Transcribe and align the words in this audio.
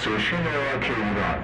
استیشن 0.00 0.44
راک 0.44 0.82
ایران. 0.82 1.38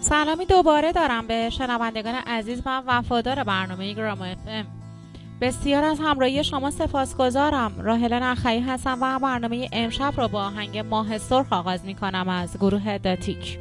سلامی 0.00 0.46
دوباره 0.46 0.92
دارم 0.92 1.26
به 1.26 1.50
شنوندگان 1.50 2.14
عزیز 2.14 2.62
و 2.66 2.82
وفادار 2.86 3.44
برنامه 3.44 3.92
گراما 3.92 4.24
اف 4.24 4.38
ام. 4.46 4.66
بسیار 5.40 5.84
از 5.84 6.00
همراهی 6.00 6.44
شما 6.44 6.70
سپاسگزارم. 6.70 7.80
راهله 7.80 8.18
نخعی 8.18 8.60
هستم 8.60 8.98
و 9.00 9.18
برنامه 9.18 9.68
امشب 9.72 10.12
را 10.16 10.28
با 10.28 10.44
آهنگ 10.44 10.78
ماه 10.78 11.18
سرخ 11.18 11.52
آغاز 11.52 11.84
می 11.84 11.94
کنم 11.94 12.28
از 12.28 12.58
گروه 12.58 12.98
داتیک. 12.98 13.58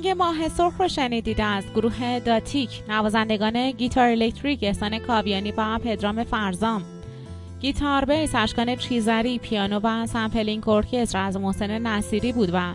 آهنگ 0.00 0.18
ماه 0.18 0.48
سرخ 0.48 0.80
رو 0.80 0.88
شنیدید 0.88 1.40
از 1.40 1.64
گروه 1.74 2.18
داتیک 2.20 2.82
نوازندگان 2.88 3.70
گیتار 3.70 4.08
الکتریک 4.08 4.58
احسان 4.62 4.98
کاویانی 4.98 5.52
و 5.56 5.78
پدرام 5.78 6.24
فرزام. 6.24 6.82
گیتار 7.60 8.04
bass 8.04 8.34
اشکان 8.34 8.76
چیزری 8.76 9.38
پیانو 9.38 9.80
و 9.82 10.06
sampling 10.06 10.68
ارکستر 10.68 11.18
از 11.18 11.36
محسن 11.36 11.78
نصیری 11.78 12.32
بود 12.32 12.50
و 12.52 12.74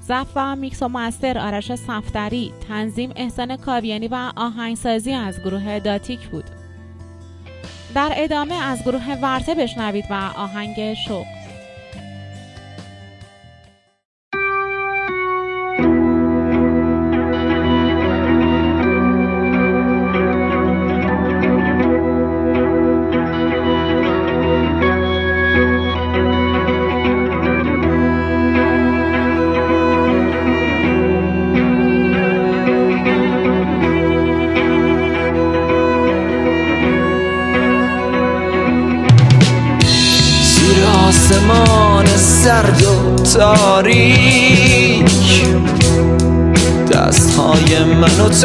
ضبط 0.00 0.26
و 0.36 0.56
میکس 0.56 0.82
و 0.82 0.88
master 0.88 1.38
آرش 1.38 1.74
صفدری 1.74 2.52
تنظیم 2.68 3.12
احسان 3.16 3.56
کاویانی 3.56 4.08
و 4.08 4.32
آهنگسازی 4.36 5.12
از 5.12 5.40
گروه 5.40 5.78
داتیک 5.78 6.28
بود. 6.28 6.44
در 7.94 8.12
ادامه 8.16 8.54
از 8.54 8.82
گروه 8.82 9.20
ورته 9.22 9.54
بشنوید 9.54 10.04
و 10.10 10.14
آهنگ 10.36 10.94
شوق. 10.94 11.37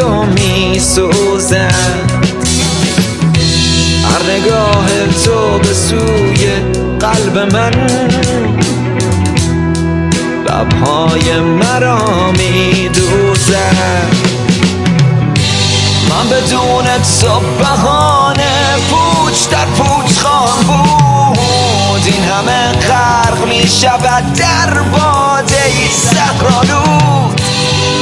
و 0.00 0.53
همه 22.24 22.72
غرق 22.72 23.48
می 23.48 23.68
شود 23.68 24.32
در 24.32 24.82
باده 24.82 25.64
ای 25.64 25.88
سخرالود 25.88 27.40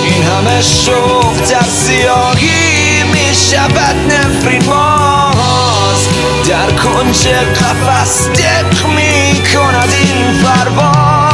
این 0.05 0.23
همه 0.23 0.63
شوق 0.63 1.51
در 1.51 1.63
سیاهی 1.63 3.03
می 3.03 3.35
شود 3.51 3.97
نفرین 4.13 4.63
باز. 4.63 6.09
در 6.49 6.71
کنج 6.71 7.27
قفص 7.29 8.29
دق 8.29 8.87
می 8.87 9.43
کند 9.55 9.93
این 9.93 10.43
پرواز. 10.43 11.33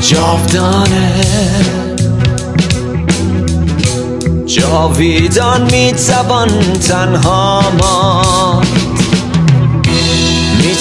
جاودانه 0.00 1.12
جاویدان 4.46 5.62
می‌توان 5.62 6.72
تنها 6.72 7.62
ماند. 7.80 8.51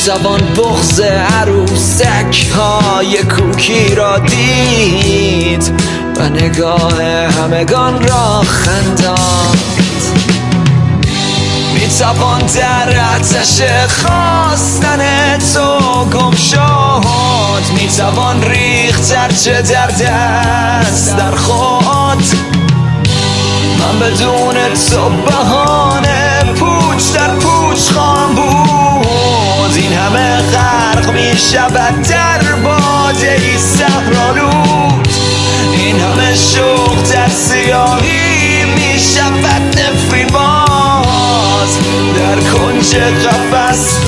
می‌توان 0.01 0.39
بغز 0.39 0.99
عروسک 1.41 2.47
های 2.55 3.23
کوکی 3.23 3.95
را 3.95 4.17
دید 4.17 5.73
و 6.17 6.29
نگاه 6.29 7.03
همگان 7.03 8.07
را 8.07 8.41
خنداند. 8.41 9.57
می‌توان 11.73 12.39
در 12.39 12.99
آتش 13.15 13.61
خواستن 13.87 14.99
تو 15.53 16.05
گم 16.05 16.35
شد. 16.35 17.73
می‌توان 17.73 18.43
ریخت 18.43 19.03
چه 19.43 19.61
در 19.61 19.87
دست 19.87 21.17
در 21.17 21.35
خود. 21.35 22.23
من 23.79 23.99
بدون 23.99 24.55
تو 24.89 25.09
بهانه 25.09 26.43
پوچ 26.59 27.13
در 27.13 27.35
پوچ 27.35 27.79
خواهم 27.91 28.35
بود. 28.35 28.50
این 29.75 29.93
همه 29.93 30.37
غرق 30.37 31.11
می 31.13 31.37
شود 31.37 32.01
در 32.01 32.55
باده 32.63 33.31
ای 33.41 33.57
سهرالود 33.57 35.07
این 35.73 35.99
همه 35.99 36.35
شوق 36.35 37.11
در 37.13 37.29
سیاهی 37.29 38.65
می 38.65 38.99
شود 38.99 39.79
نفرین 39.79 40.27
باز. 40.27 41.77
در 42.15 42.35
کنج 42.35 42.95
قفص 42.95 43.99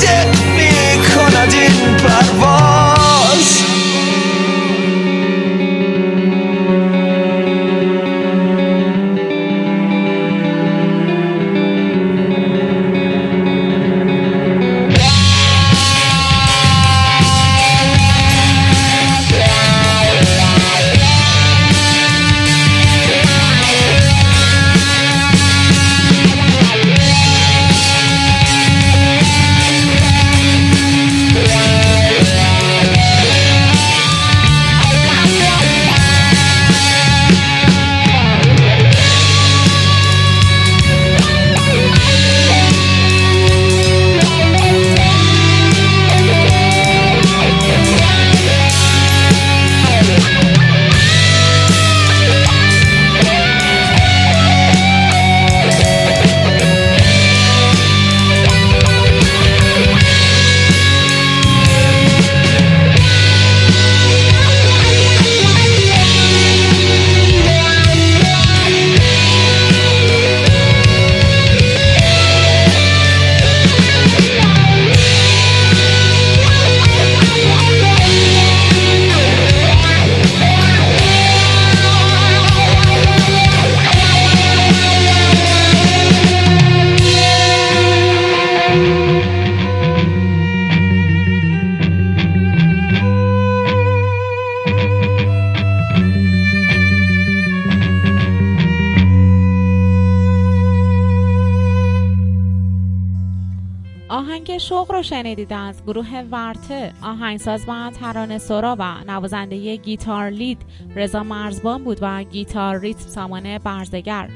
شنیدید 105.44 105.54
از 105.54 105.84
گروه 105.84 106.24
ورته 106.32 106.94
آهنگساز 107.02 107.64
و 107.68 107.92
ترانه 108.00 108.38
سورا 108.38 108.76
و 108.80 109.04
نوازنده 109.08 109.76
گیتار 109.76 110.30
لید 110.30 110.62
رضا 110.96 111.24
مرزبان 111.24 111.84
بود 111.84 111.98
و 112.02 112.24
گیتار 112.24 112.80
ریتم 112.80 113.10
سامان 113.10 113.58
برزگر. 113.58 114.30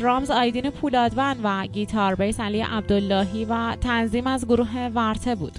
درامز 0.00 0.30
آیدین 0.30 0.70
پولادون 0.70 1.36
و 1.42 1.66
گیتار 1.66 2.14
بیس 2.14 2.40
علی 2.40 2.60
عبداللهی 2.60 3.44
و 3.44 3.76
تنظیم 3.80 4.26
از 4.26 4.46
گروه 4.46 4.88
ورته 4.94 5.34
بود. 5.34 5.58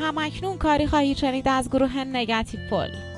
همکنون 0.00 0.58
کاری 0.58 0.86
خواهید 0.86 1.16
شنید 1.16 1.48
از 1.48 1.70
گروه 1.70 2.04
نگاتیو 2.04 2.60
پل. 2.70 3.13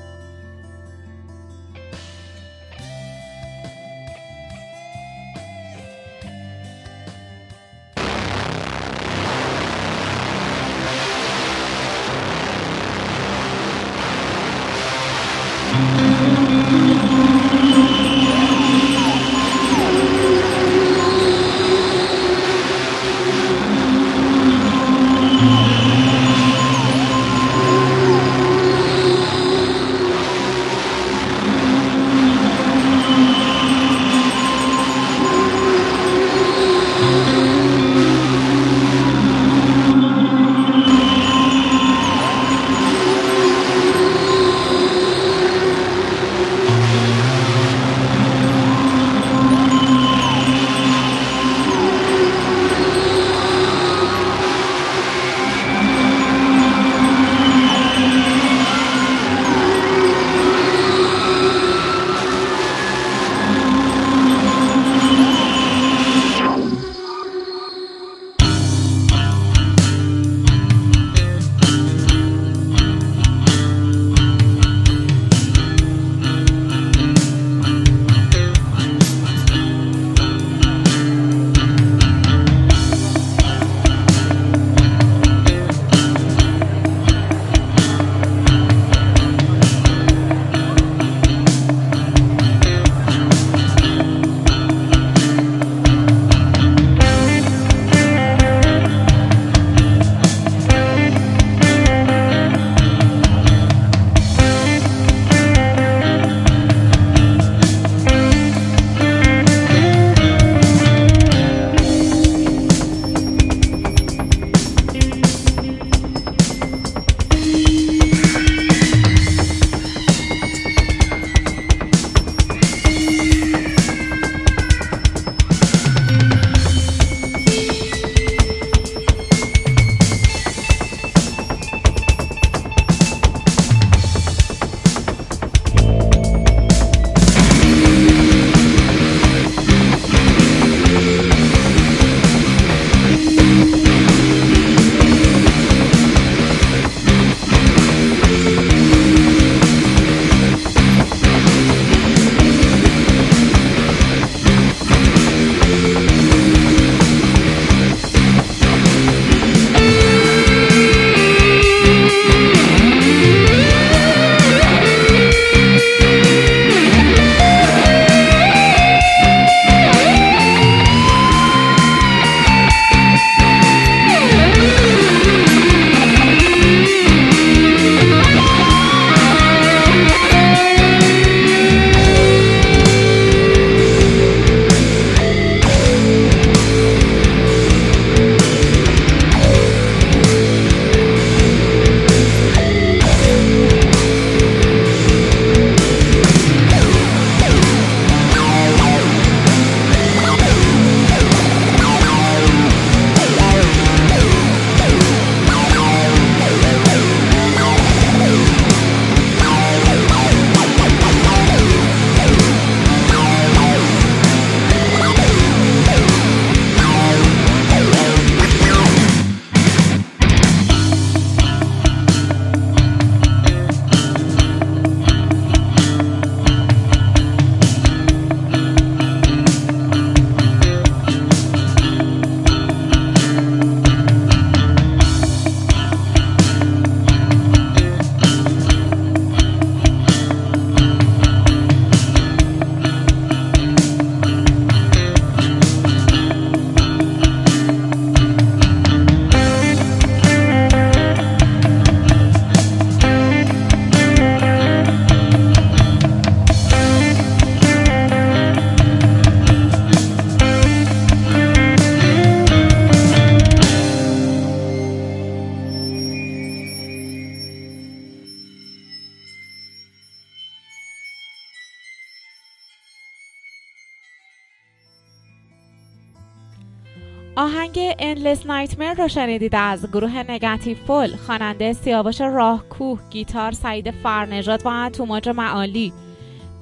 Endless 278.27 278.43
Nightmare 278.43 278.99
رو 278.99 279.07
شنیدید 279.07 279.55
از 279.55 279.91
گروه 279.91 280.23
نگاتیو 280.31 280.77
فول. 280.77 281.15
خواننده 281.15 281.73
سیاوش 281.73 282.21
راهکوه 282.21 282.99
گیتار 283.09 283.51
سعید 283.51 283.91
فرنژاد 283.91 284.61
و 284.65 284.89
توماج 284.89 285.29
معالی. 285.29 285.93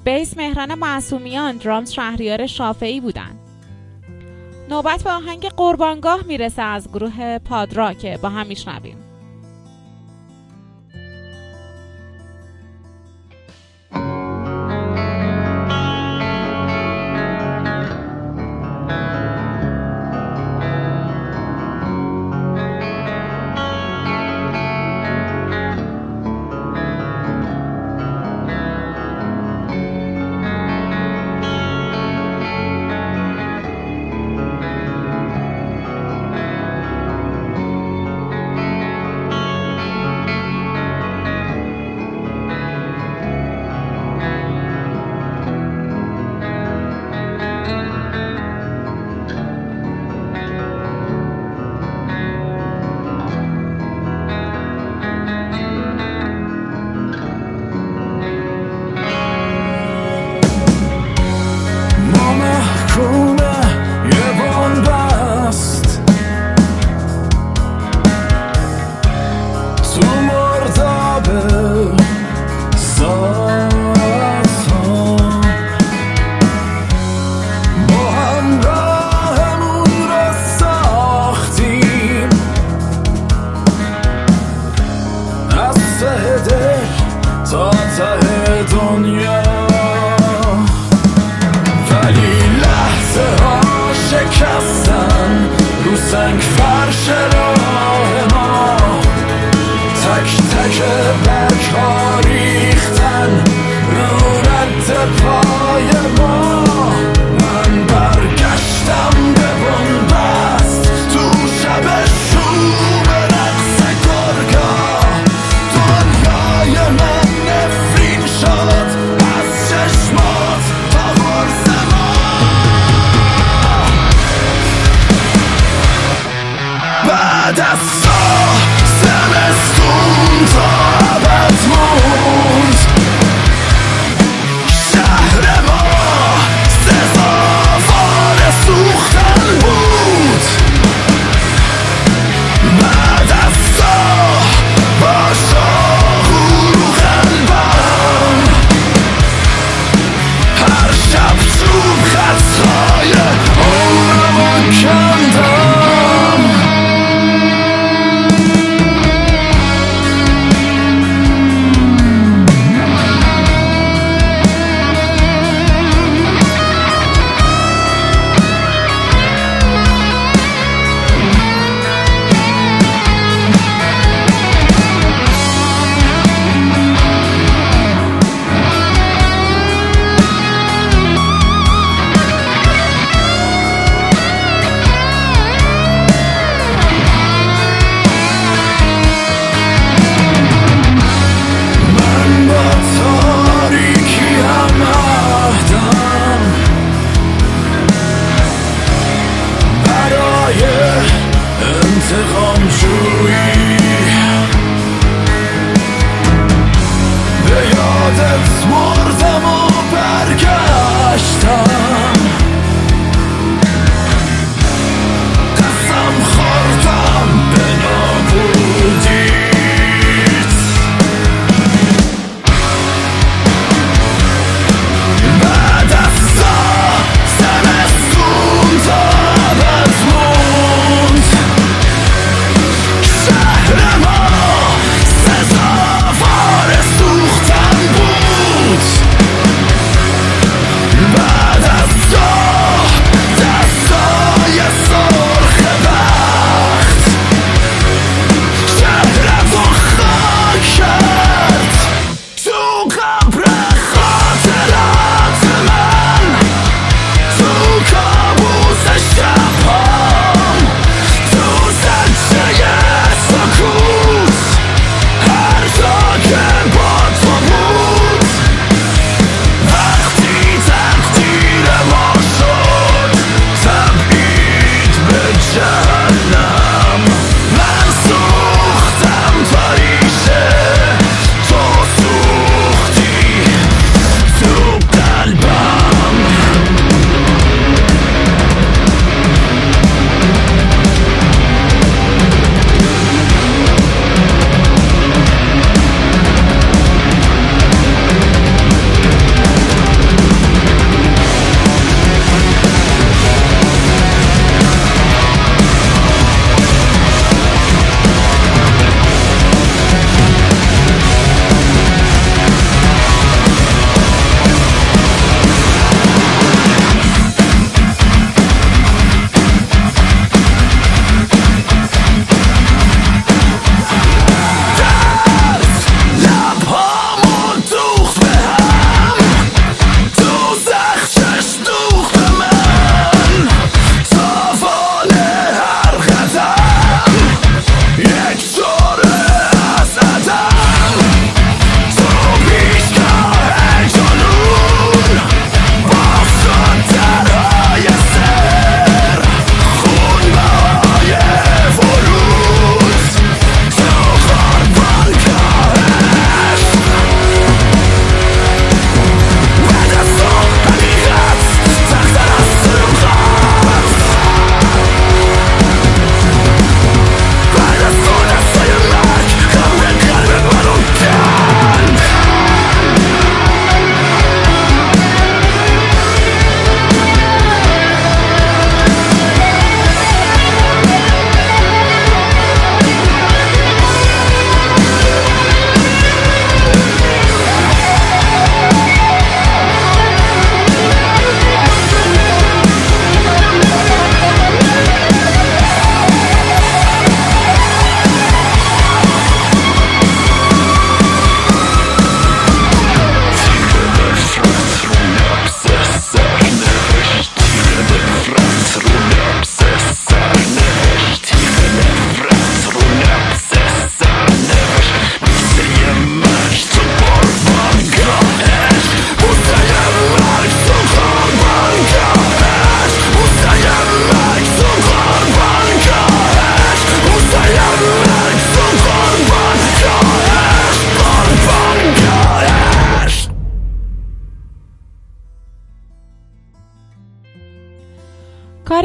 بیس 0.04 0.36
مهران 0.36 0.74
معصومیان 0.74 1.56
درامز 1.56 1.92
شهریار 1.92 2.46
شافعی 2.46 3.00
بودند. 3.00 3.38
نوبت 4.70 5.04
به 5.04 5.10
آهنگ 5.10 5.46
قربانگاه 5.48 6.22
می‌رسه 6.26 6.62
از 6.62 6.88
گروه 6.88 7.38
پادرا 7.38 7.92
که 7.92 8.18
با 8.22 8.28
هم 8.28 8.46
میشنویم. 8.46 8.96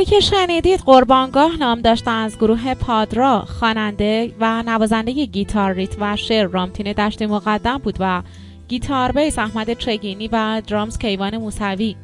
کاری 0.02 0.10
که 0.10 0.20
شنیدید 0.20 0.80
قربانگاه 0.80 1.58
نام 1.58 1.82
داشته 1.82 2.12
از 2.12 2.38
گروه 2.38 2.74
پادرا 2.74 3.40
خواننده 3.40 4.36
و 4.40 4.64
نوازنده 4.64 5.26
گیتار 5.26 5.74
ریت 5.74 5.96
و 6.00 6.16
شعر. 6.16 6.48
رامتین 6.48 6.94
دشتی 6.94 7.26
مقدم 7.26 7.78
بود 7.78 7.98
و 8.00 8.22
گیتار 8.68 9.12
بیس 9.12 9.40
احمد 9.40 9.74
چگینی 9.74 10.30
و 10.32 10.62
درامز 10.68 10.98
کیوان 10.98 11.38
موسوی. 11.38 11.96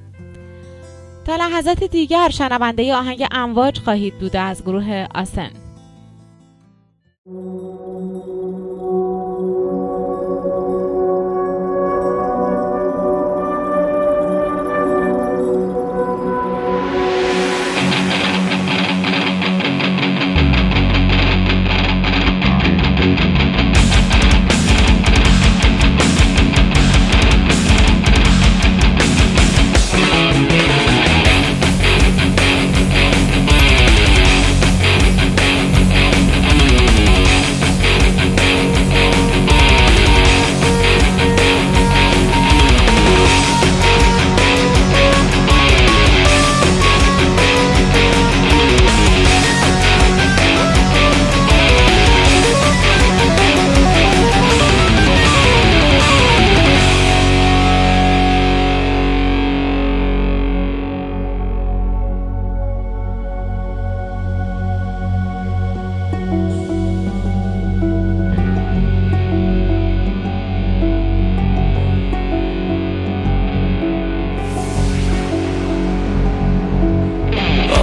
تا 1.25 1.35
لحظات 1.35 1.83
دیگر 1.83 2.29
شنونده 2.29 2.95
آهنگ 2.95 3.27
امواج 3.31 3.79
خواهید 3.79 4.19
بود 4.19 4.35
از 4.35 4.63
گروه 4.63 5.05
آسن. 5.15 5.51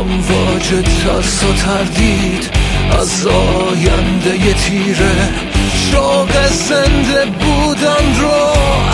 امواج 0.05 0.69
ترس 0.69 1.45
و 1.45 1.53
تردید 1.53 2.51
از 3.01 3.27
آینده 3.27 4.55
تیره. 4.55 5.29
شوق 5.91 6.47
زنده 6.53 7.25
بودن 7.41 8.21
رو 8.21 8.39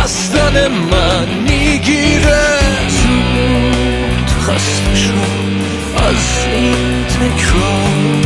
از 0.04 0.32
دل 0.32 0.68
من 0.68 1.28
می‌گیره. 1.48 2.58
زود 2.88 4.30
خسته 4.40 4.94
شو 4.94 5.20
از 6.08 6.46
این 6.52 7.04
تکرار. 7.04 8.22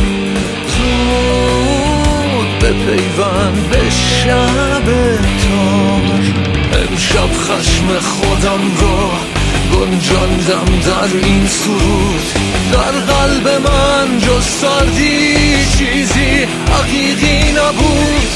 زود 0.77 2.59
به 2.59 2.71
پیوند 2.71 3.69
به 3.71 3.89
شب 3.89 4.85
تار. 5.43 6.23
امشب 6.73 7.31
خشم 7.37 7.99
خودم 7.99 8.61
رو 8.79 9.34
گنجاندم 9.75 10.79
در 10.85 11.17
این 11.27 11.47
سرود. 11.47 12.25
در 12.71 13.13
قلب 13.13 13.47
من 13.47 14.19
جز 14.19 14.43
سردی 14.43 15.35
چیزی 15.77 16.47
حقیقی 16.71 17.51
نبود. 17.51 18.31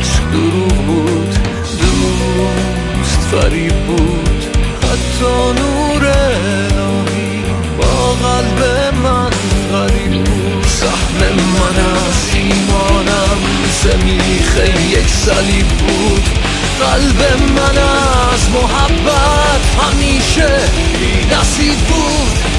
عشق 0.00 0.30
دروغ 0.32 0.84
بود 0.86 1.34
دوست 1.80 3.20
فریب 3.30 3.74
بود. 3.86 4.44
حتی 4.82 5.34
نور 5.60 6.06
الهی 6.06 7.42
با 7.78 8.12
قلب 8.12 8.94
من 9.02 9.30
غریب 9.72 10.24
بود. 10.24 10.64
سهم 10.66 11.20
من 11.34 11.76
از 11.84 12.34
ایمانم 12.34 13.38
زمیخه 13.82 14.82
یک 14.90 15.08
صلیب 15.08 15.68
بود. 15.68 16.43
قلب 16.80 17.42
من 17.56 17.78
از 18.34 18.50
محبت 18.50 19.62
همیشه 19.82 20.48
بی 21.00 21.26
نصیب 21.34 21.78
بود. 21.78 22.53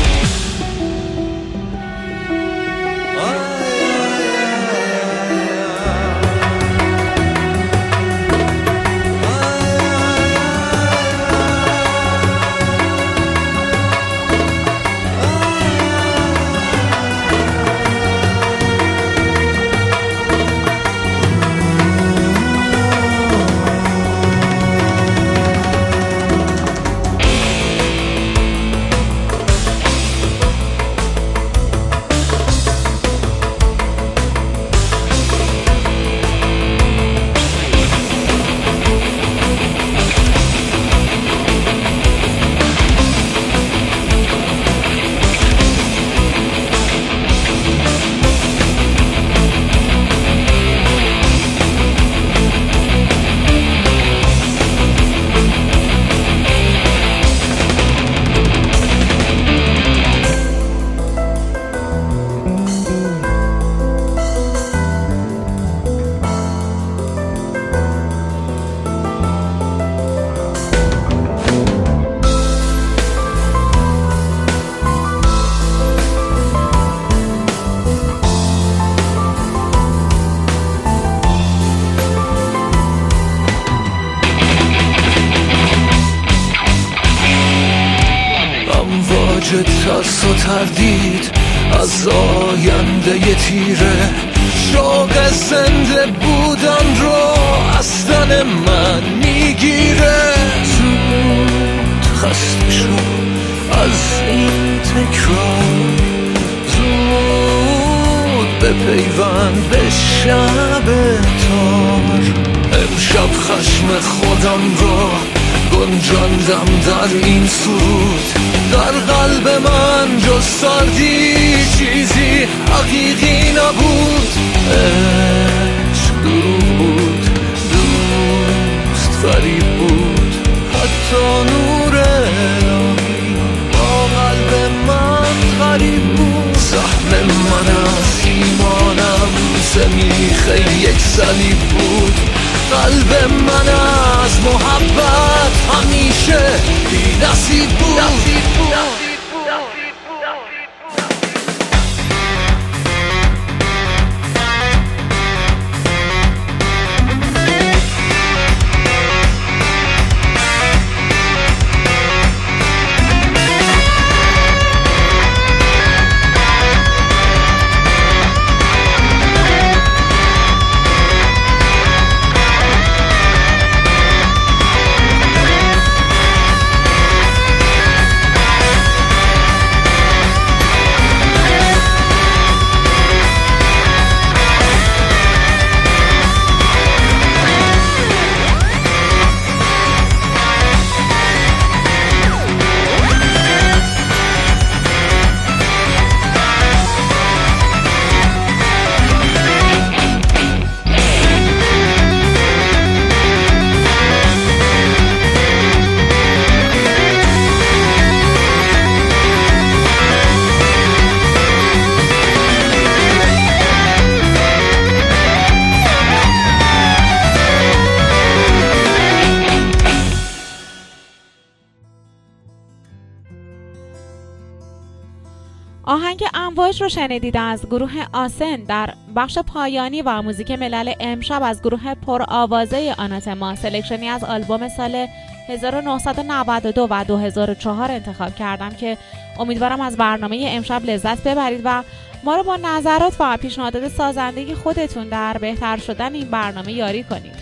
شنیدید 227.07 227.37
از 227.37 227.65
گروه 227.65 227.91
آسن 228.13 228.55
در 228.55 228.93
بخش 229.15 229.37
پایانی 229.37 230.01
و 230.01 230.21
موزیک 230.21 230.51
ملل 230.51 230.93
امشب 230.99 231.41
از 231.43 231.61
گروه 231.61 231.93
پر 231.93 232.23
آوازه 232.27 232.95
آناتما 232.97 233.55
سلکشنی 233.55 234.07
از 234.07 234.23
آلبوم 234.23 234.69
سال 234.69 235.07
1992 235.47 236.87
و 236.89 237.03
2004 237.03 237.91
انتخاب 237.91 238.35
کردم 238.35 238.69
که 238.69 238.97
امیدوارم 239.39 239.81
از 239.81 239.97
برنامه 239.97 240.45
امشب 240.49 240.85
لذت 240.85 241.23
ببرید 241.23 241.61
و 241.63 241.83
ما 242.23 242.35
رو 242.35 242.43
با 242.43 242.55
نظرات 242.55 243.15
و 243.19 243.37
پیشنهادات 243.37 243.87
سازندگی 243.87 244.55
خودتون 244.55 245.09
در 245.09 245.37
بهتر 245.37 245.77
شدن 245.77 246.13
این 246.13 246.29
برنامه 246.29 246.73
یاری 246.73 247.03
کنید. 247.03 247.35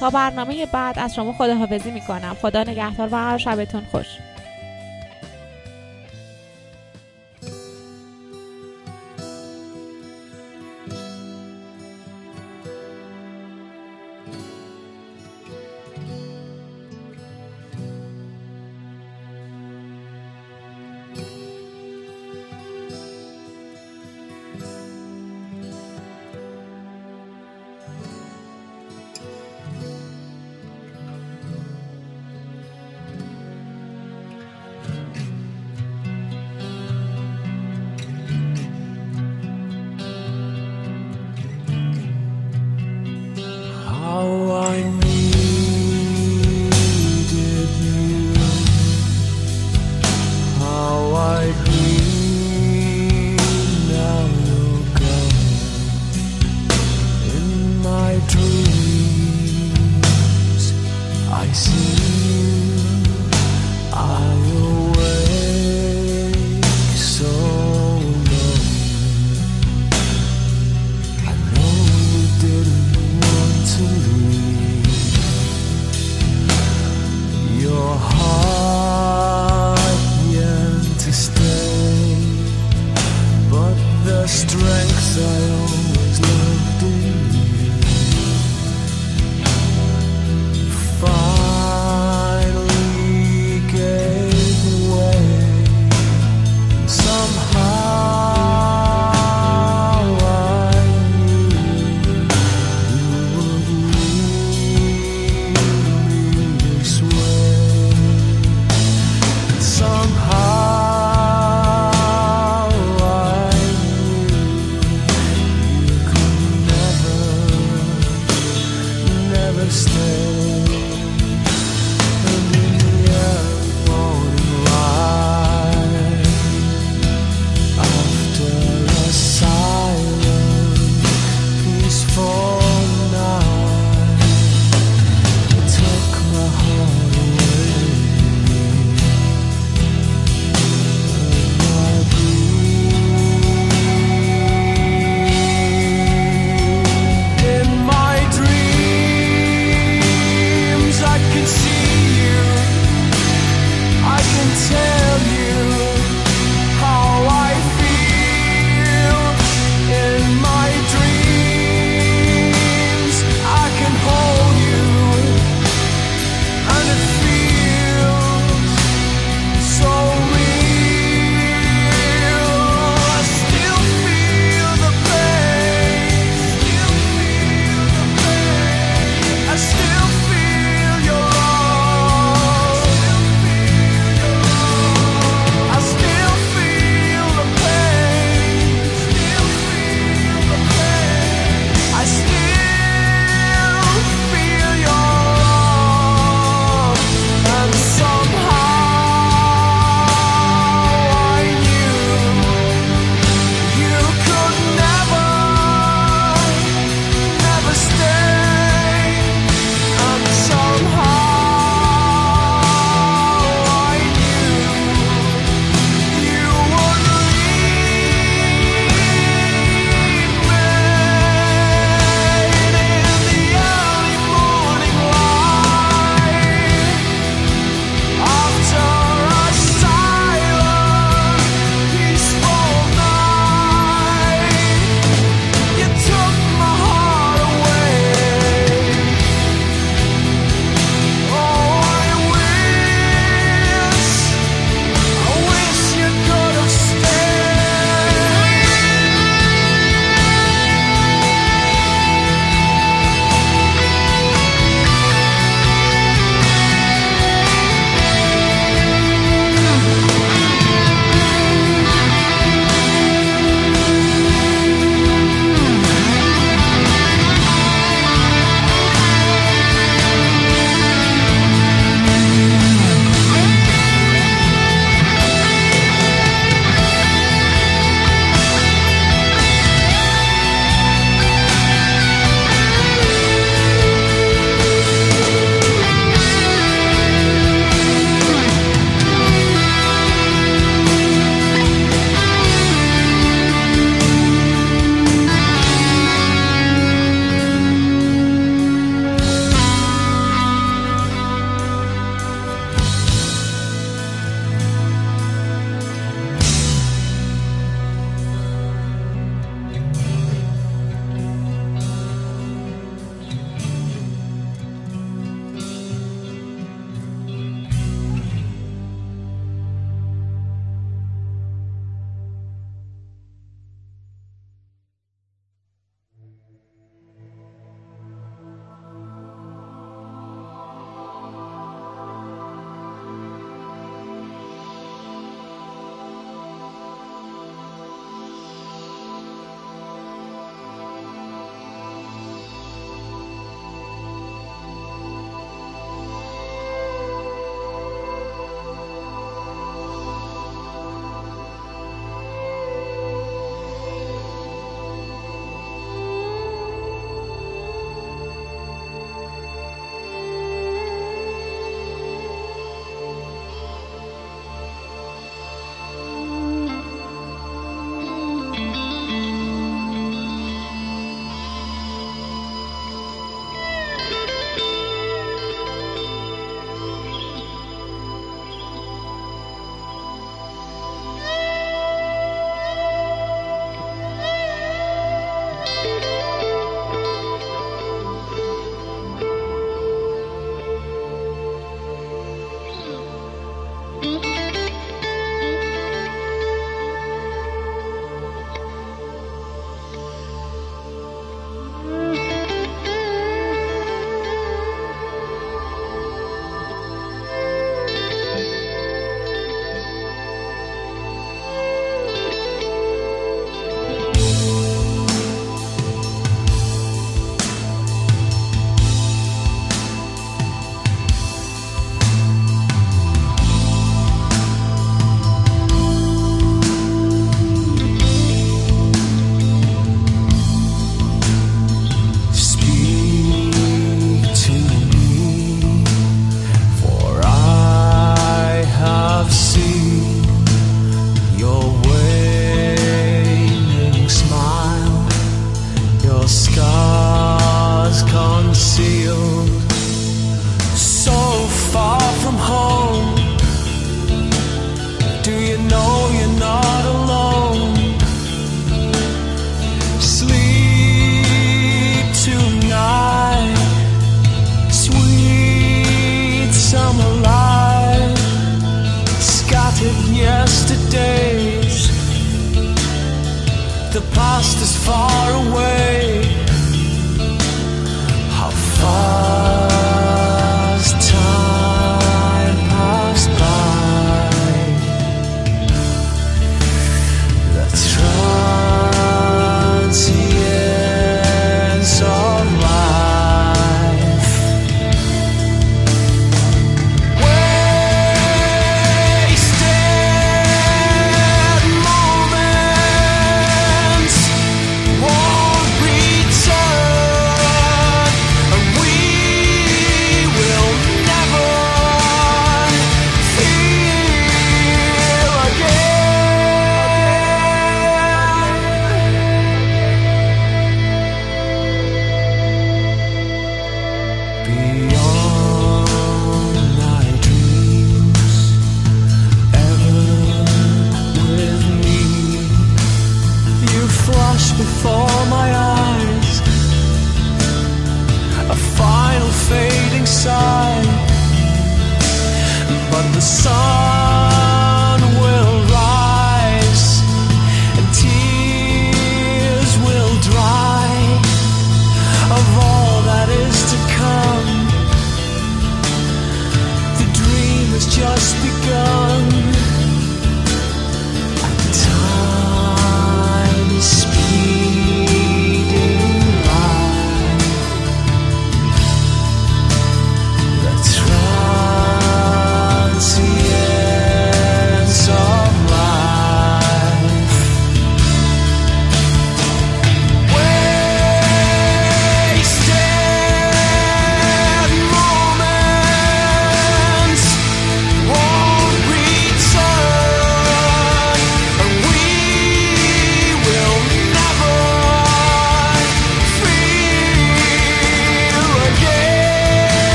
تا 0.00 0.10
برنامه 0.10 0.66
بعد 0.66 0.98
از 0.98 1.14
شما 1.14 1.32
خداحافظی 1.32 1.90
می‌کنم. 1.90 2.36
خدا 2.42 2.62
نگهدار 2.62 3.08
و 3.12 3.38
شبتون 3.38 3.82
خوش. 3.90 4.06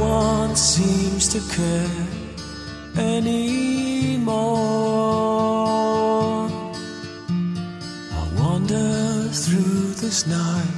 one 0.00 0.56
seems 0.56 1.28
to 1.28 1.40
care 1.54 2.06
anymore. 2.96 4.34
I 8.20 8.22
wander 8.38 9.28
through 9.32 9.94
this 10.02 10.26
night 10.26 10.73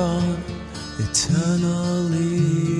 gone 0.00 0.42
eternally. 0.98 2.79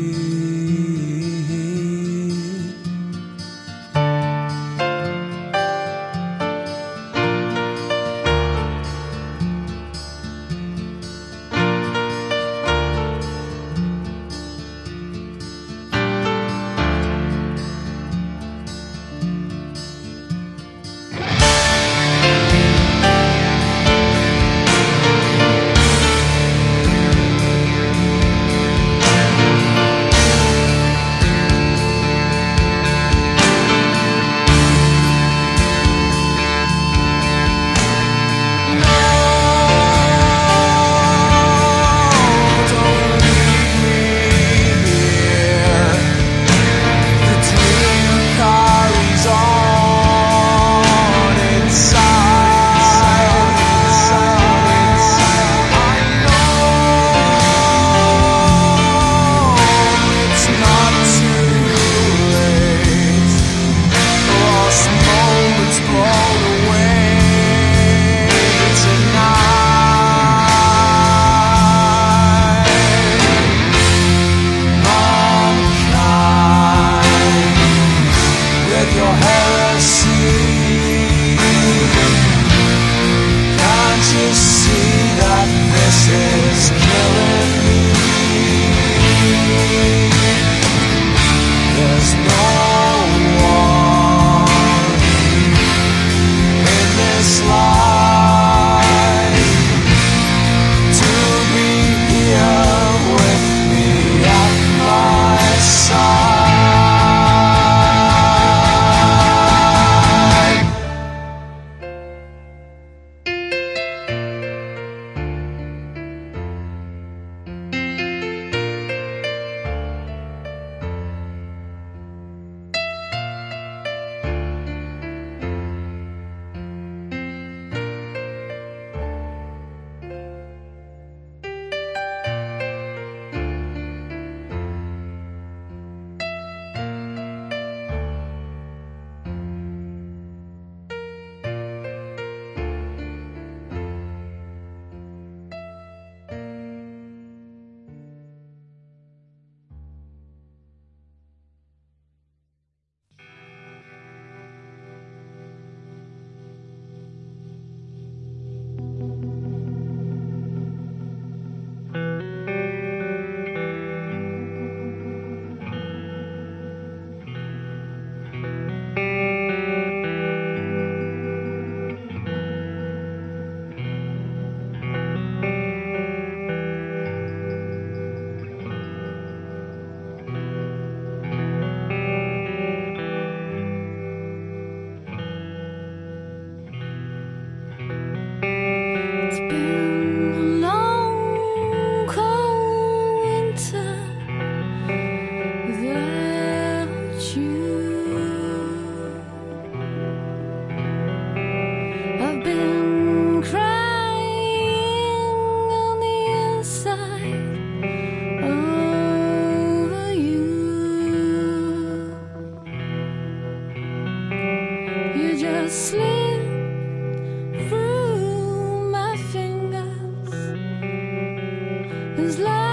Who's 222.17 222.39
love? 222.39 222.70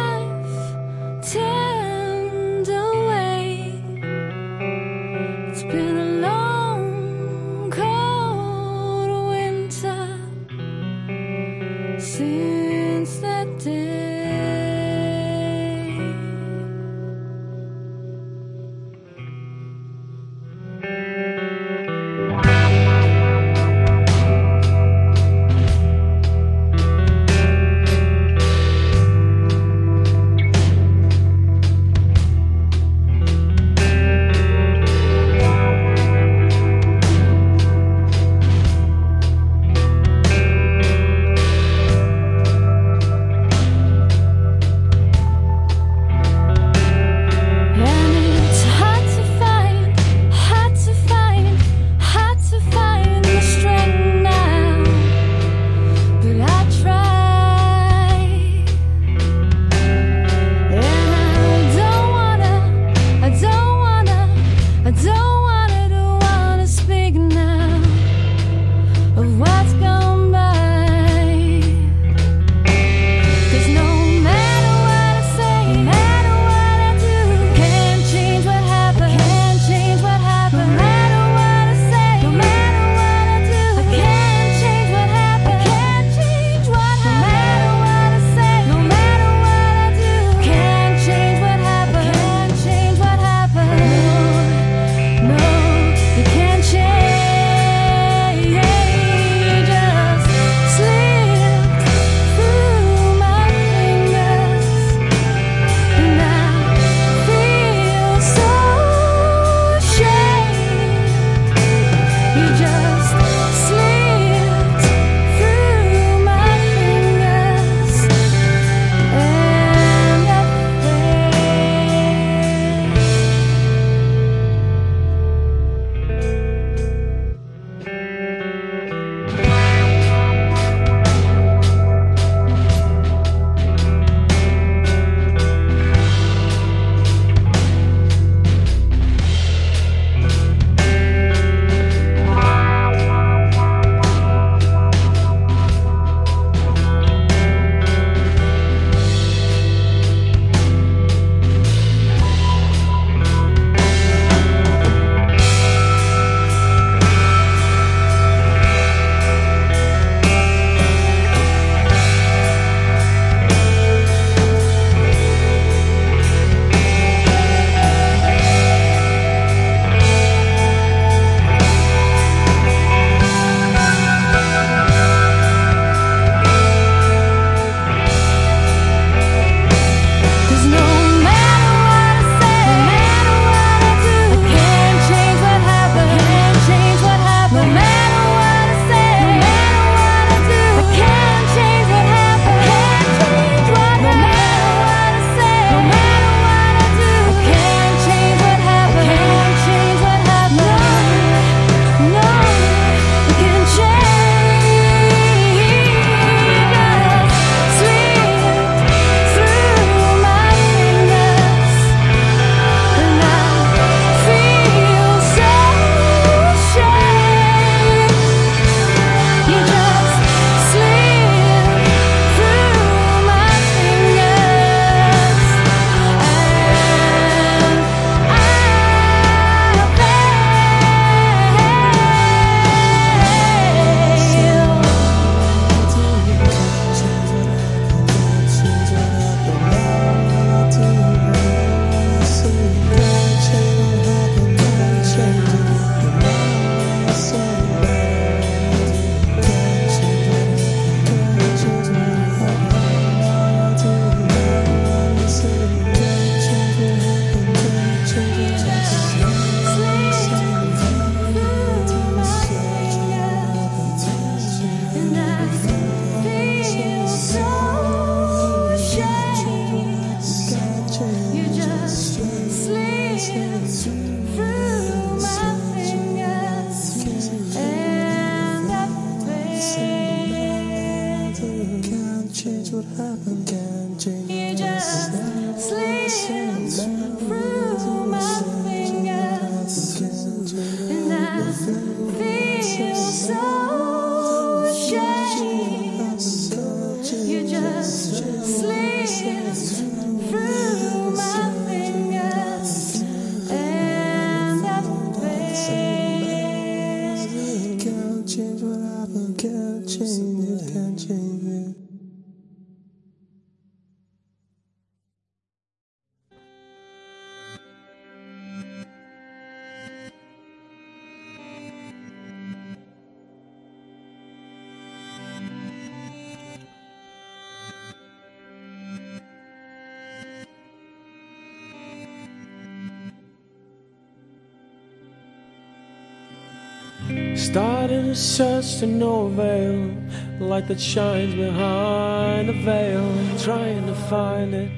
Started 337.37 338.05
a 338.05 338.15
search 338.15 338.79
to 338.79 338.87
no 338.87 339.27
avail, 339.27 339.95
light 340.39 340.67
that 340.69 340.79
shines 340.79 341.35
behind 341.35 342.49
a 342.49 342.53
veil, 342.63 343.37
trying 343.37 343.85
to 343.85 343.93
find 343.93 344.55
it. 344.55 344.71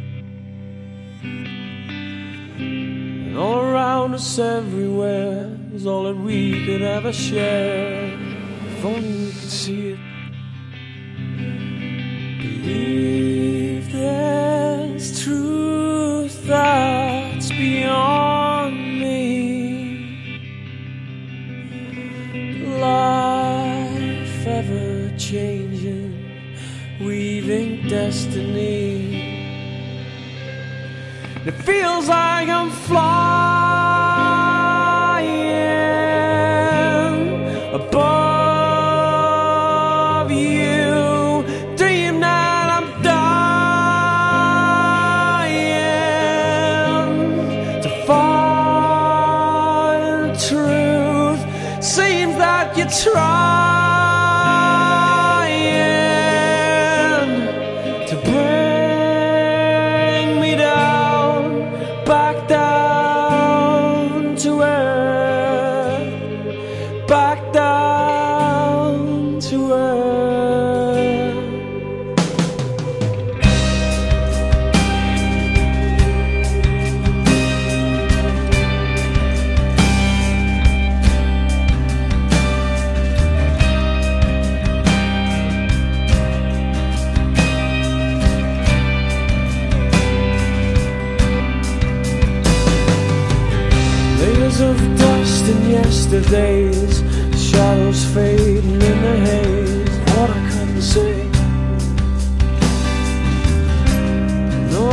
And 2.60 3.38
all 3.38 3.62
around 3.62 4.14
us, 4.14 4.38
everywhere, 4.38 5.58
is 5.74 5.88
all 5.88 6.04
that 6.04 6.18
we 6.18 6.66
could 6.66 6.82
ever 6.82 7.14
share. 7.14 8.12
If 8.68 8.86
only 8.86 9.08
we 9.08 9.32
could 9.32 9.50
see 9.50 9.90
it. 9.92 9.99
Feels 31.70 32.08
like 32.08 32.50
I'm 32.50 32.72
flying 32.72 33.09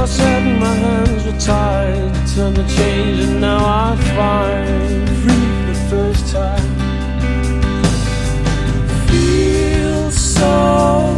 Said 0.07 0.61
my 0.61 0.73
hands 0.73 1.25
were 1.27 1.39
tied 1.41 2.15
Turned 2.35 2.57
the 2.57 2.67
change 2.77 3.19
and 3.25 3.41
now 3.41 3.59
I 3.59 3.97
find 4.15 5.09
Free 5.21 5.49
the 5.67 5.75
first 5.91 6.33
time. 6.33 6.71
Feel 9.09 10.11
so 10.13 11.16